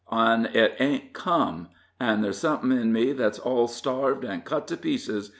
An' 0.11 0.47
it 0.47 0.75
ain't 0.79 1.13
come. 1.13 1.67
An' 1.99 2.21
there's 2.21 2.39
somethin' 2.39 2.71
in 2.71 2.91
me 2.91 3.13
that's 3.13 3.37
all 3.37 3.67
starved 3.67 4.23
and 4.23 4.43
cut 4.43 4.65
to 4.69 4.77
pieces. 4.77 5.29